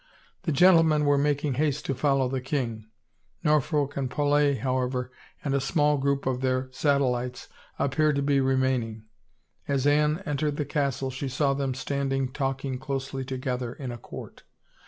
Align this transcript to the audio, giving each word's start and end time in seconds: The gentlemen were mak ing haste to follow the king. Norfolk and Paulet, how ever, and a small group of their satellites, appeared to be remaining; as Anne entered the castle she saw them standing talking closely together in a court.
The 0.49 0.51
gentlemen 0.51 1.05
were 1.05 1.19
mak 1.19 1.45
ing 1.45 1.53
haste 1.53 1.85
to 1.85 1.93
follow 1.93 2.27
the 2.27 2.41
king. 2.41 2.87
Norfolk 3.43 3.95
and 3.95 4.09
Paulet, 4.09 4.57
how 4.61 4.81
ever, 4.81 5.11
and 5.43 5.53
a 5.53 5.61
small 5.61 5.99
group 5.99 6.25
of 6.25 6.41
their 6.41 6.69
satellites, 6.71 7.49
appeared 7.77 8.15
to 8.15 8.23
be 8.23 8.39
remaining; 8.41 9.03
as 9.67 9.85
Anne 9.85 10.23
entered 10.25 10.57
the 10.57 10.65
castle 10.65 11.11
she 11.11 11.29
saw 11.29 11.53
them 11.53 11.75
standing 11.75 12.31
talking 12.33 12.79
closely 12.79 13.23
together 13.23 13.73
in 13.73 13.91
a 13.91 13.97
court. 13.99 14.41